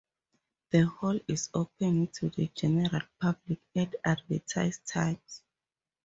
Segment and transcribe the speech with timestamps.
[0.71, 5.43] The hall is open to the general public at advertised times.